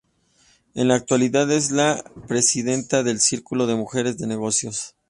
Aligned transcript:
En 0.73 0.87
la 0.87 0.95
actualidad, 0.95 1.51
es 1.51 1.69
la 1.69 2.03
presidenta 2.27 3.03
del 3.03 3.21
Círculo 3.21 3.67
de 3.67 3.75
Mujeres 3.75 4.17
de 4.17 4.25
Negocios. 4.25 4.95